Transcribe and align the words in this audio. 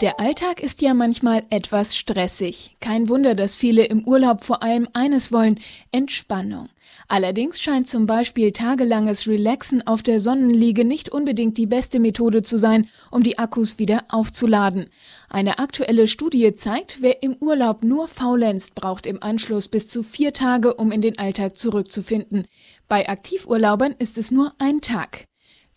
Der 0.00 0.18
Alltag 0.18 0.62
ist 0.62 0.80
ja 0.80 0.94
manchmal 0.94 1.42
etwas 1.50 1.94
stressig. 1.94 2.74
Kein 2.80 3.10
Wunder, 3.10 3.34
dass 3.34 3.54
viele 3.54 3.84
im 3.84 4.04
Urlaub 4.04 4.42
vor 4.42 4.62
allem 4.62 4.88
eines 4.94 5.30
wollen, 5.30 5.60
Entspannung. 5.92 6.70
Allerdings 7.06 7.60
scheint 7.60 7.86
zum 7.86 8.06
Beispiel 8.06 8.52
tagelanges 8.52 9.28
Relaxen 9.28 9.86
auf 9.86 10.02
der 10.02 10.18
Sonnenliege 10.18 10.86
nicht 10.86 11.10
unbedingt 11.10 11.58
die 11.58 11.66
beste 11.66 12.00
Methode 12.00 12.40
zu 12.40 12.56
sein, 12.56 12.88
um 13.10 13.22
die 13.22 13.38
Akkus 13.38 13.78
wieder 13.78 14.04
aufzuladen. 14.08 14.86
Eine 15.28 15.58
aktuelle 15.58 16.08
Studie 16.08 16.54
zeigt, 16.54 17.02
wer 17.02 17.22
im 17.22 17.36
Urlaub 17.38 17.84
nur 17.84 18.08
faulenzt, 18.08 18.74
braucht 18.74 19.04
im 19.04 19.22
Anschluss 19.22 19.68
bis 19.68 19.88
zu 19.88 20.02
vier 20.02 20.32
Tage, 20.32 20.72
um 20.72 20.92
in 20.92 21.02
den 21.02 21.18
Alltag 21.18 21.58
zurückzufinden. 21.58 22.46
Bei 22.88 23.06
Aktivurlaubern 23.06 23.94
ist 23.98 24.16
es 24.16 24.30
nur 24.30 24.54
ein 24.58 24.80
Tag. 24.80 25.29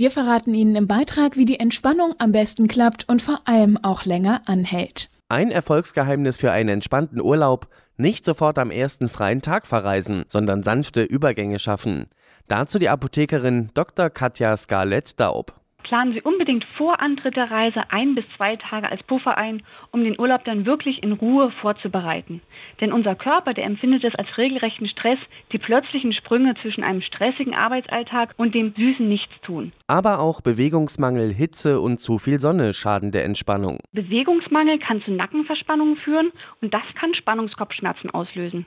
Wir 0.00 0.10
verraten 0.10 0.54
Ihnen 0.54 0.76
im 0.76 0.86
Beitrag, 0.86 1.36
wie 1.36 1.44
die 1.44 1.60
Entspannung 1.60 2.14
am 2.16 2.32
besten 2.32 2.68
klappt 2.68 3.06
und 3.06 3.20
vor 3.20 3.42
allem 3.44 3.76
auch 3.76 4.06
länger 4.06 4.40
anhält. 4.46 5.10
Ein 5.28 5.50
Erfolgsgeheimnis 5.50 6.38
für 6.38 6.52
einen 6.52 6.70
entspannten 6.70 7.20
Urlaub, 7.20 7.68
nicht 7.98 8.24
sofort 8.24 8.58
am 8.58 8.70
ersten 8.70 9.10
freien 9.10 9.42
Tag 9.42 9.66
verreisen, 9.66 10.24
sondern 10.26 10.62
sanfte 10.62 11.02
Übergänge 11.02 11.58
schaffen. 11.58 12.06
Dazu 12.48 12.78
die 12.78 12.88
Apothekerin 12.88 13.72
Dr. 13.74 14.08
Katja 14.08 14.56
Scarlett-Daub 14.56 15.59
planen 15.82 16.12
Sie 16.12 16.22
unbedingt 16.22 16.64
vor 16.76 17.00
Antritt 17.00 17.36
der 17.36 17.50
Reise 17.50 17.90
ein 17.90 18.14
bis 18.14 18.24
zwei 18.36 18.56
Tage 18.56 18.90
als 18.90 19.02
Puffer 19.02 19.36
ein, 19.38 19.62
um 19.90 20.04
den 20.04 20.18
Urlaub 20.18 20.44
dann 20.44 20.66
wirklich 20.66 21.02
in 21.02 21.12
Ruhe 21.12 21.50
vorzubereiten. 21.50 22.40
Denn 22.80 22.92
unser 22.92 23.14
Körper, 23.14 23.54
der 23.54 23.64
empfindet 23.64 24.04
es 24.04 24.14
als 24.14 24.36
regelrechten 24.38 24.88
Stress, 24.88 25.18
die 25.52 25.58
plötzlichen 25.58 26.12
Sprünge 26.12 26.54
zwischen 26.62 26.84
einem 26.84 27.02
stressigen 27.02 27.54
Arbeitsalltag 27.54 28.34
und 28.36 28.54
dem 28.54 28.74
süßen 28.76 29.08
Nichtstun. 29.08 29.72
Aber 29.86 30.20
auch 30.20 30.40
Bewegungsmangel, 30.40 31.32
Hitze 31.32 31.80
und 31.80 32.00
zu 32.00 32.18
viel 32.18 32.40
Sonne 32.40 32.72
schaden 32.72 33.12
der 33.12 33.24
Entspannung. 33.24 33.78
Bewegungsmangel 33.92 34.78
kann 34.78 35.02
zu 35.02 35.10
Nackenverspannungen 35.12 35.96
führen 35.96 36.32
und 36.60 36.72
das 36.74 36.82
kann 36.94 37.14
Spannungskopfschmerzen 37.14 38.10
auslösen. 38.10 38.66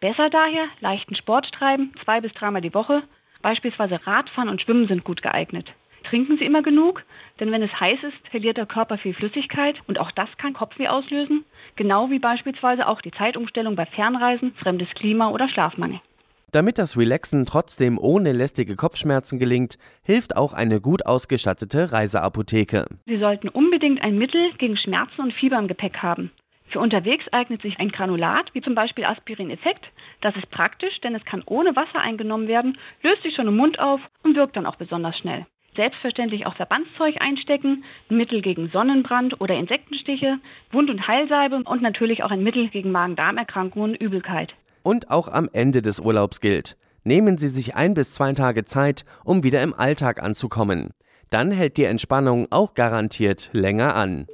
Besser 0.00 0.30
daher 0.30 0.64
leichten 0.80 1.14
Sport 1.14 1.52
treiben, 1.52 1.92
zwei 2.04 2.20
bis 2.20 2.32
dreimal 2.32 2.60
die 2.60 2.74
Woche. 2.74 3.02
Beispielsweise 3.40 4.04
Radfahren 4.06 4.48
und 4.48 4.60
Schwimmen 4.60 4.88
sind 4.88 5.04
gut 5.04 5.22
geeignet. 5.22 5.72
Trinken 6.12 6.36
Sie 6.36 6.44
immer 6.44 6.60
genug, 6.60 7.04
denn 7.40 7.52
wenn 7.52 7.62
es 7.62 7.80
heiß 7.80 8.00
ist, 8.02 8.28
verliert 8.30 8.58
der 8.58 8.66
Körper 8.66 8.98
viel 8.98 9.14
Flüssigkeit 9.14 9.76
und 9.86 9.98
auch 9.98 10.10
das 10.10 10.28
kann 10.36 10.52
Kopfweh 10.52 10.88
auslösen, 10.88 11.46
genau 11.74 12.10
wie 12.10 12.18
beispielsweise 12.18 12.86
auch 12.86 13.00
die 13.00 13.12
Zeitumstellung 13.12 13.76
bei 13.76 13.86
Fernreisen, 13.86 14.52
fremdes 14.56 14.90
Klima 14.90 15.30
oder 15.30 15.48
Schlafmangel. 15.48 16.02
Damit 16.50 16.76
das 16.76 16.98
Relaxen 16.98 17.46
trotzdem 17.46 17.98
ohne 17.98 18.32
lästige 18.32 18.76
Kopfschmerzen 18.76 19.38
gelingt, 19.38 19.78
hilft 20.02 20.36
auch 20.36 20.52
eine 20.52 20.82
gut 20.82 21.06
ausgestattete 21.06 21.92
Reiseapotheke. 21.92 22.88
Sie 23.06 23.16
sollten 23.16 23.48
unbedingt 23.48 24.04
ein 24.04 24.18
Mittel 24.18 24.52
gegen 24.58 24.76
Schmerzen 24.76 25.22
und 25.22 25.32
Fieber 25.32 25.58
im 25.58 25.66
Gepäck 25.66 26.02
haben. 26.02 26.30
Für 26.66 26.80
unterwegs 26.80 27.24
eignet 27.32 27.62
sich 27.62 27.80
ein 27.80 27.88
Granulat, 27.88 28.50
wie 28.52 28.60
zum 28.60 28.74
Beispiel 28.74 29.06
Aspirin-Effekt. 29.06 29.90
Das 30.20 30.36
ist 30.36 30.50
praktisch, 30.50 31.00
denn 31.00 31.14
es 31.14 31.24
kann 31.24 31.42
ohne 31.46 31.74
Wasser 31.74 32.00
eingenommen 32.00 32.48
werden, 32.48 32.76
löst 33.02 33.22
sich 33.22 33.34
schon 33.34 33.48
im 33.48 33.56
Mund 33.56 33.78
auf 33.80 34.02
und 34.22 34.36
wirkt 34.36 34.56
dann 34.56 34.66
auch 34.66 34.76
besonders 34.76 35.16
schnell. 35.16 35.46
Selbstverständlich 35.74 36.46
auch 36.46 36.54
Verbandszeug 36.54 37.16
einstecken, 37.20 37.84
ein 38.10 38.16
Mittel 38.16 38.42
gegen 38.42 38.68
Sonnenbrand 38.70 39.40
oder 39.40 39.54
Insektenstiche, 39.54 40.38
Wund- 40.70 40.90
und 40.90 41.08
Heilsalbe 41.08 41.62
und 41.64 41.80
natürlich 41.82 42.22
auch 42.22 42.30
ein 42.30 42.42
Mittel 42.42 42.68
gegen 42.68 42.92
Magen-Darm-Erkrankungen 42.92 43.92
und 43.92 43.96
Übelkeit. 43.96 44.54
Und 44.82 45.10
auch 45.10 45.28
am 45.28 45.48
Ende 45.52 45.80
des 45.80 46.00
Urlaubs 46.00 46.40
gilt. 46.40 46.76
Nehmen 47.04 47.38
Sie 47.38 47.48
sich 47.48 47.74
ein 47.74 47.94
bis 47.94 48.12
zwei 48.12 48.32
Tage 48.32 48.64
Zeit, 48.64 49.04
um 49.24 49.42
wieder 49.42 49.62
im 49.62 49.74
Alltag 49.74 50.22
anzukommen. 50.22 50.90
Dann 51.30 51.50
hält 51.50 51.78
die 51.78 51.84
Entspannung 51.84 52.46
auch 52.50 52.74
garantiert 52.74 53.50
länger 53.52 53.96
an. 53.96 54.26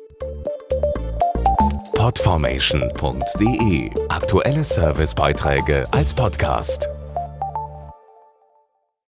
Podformation.de 1.96 3.90
Aktuelle 4.08 4.64
Servicebeiträge 4.64 5.86
als 5.92 6.14
Podcast. 6.14 6.88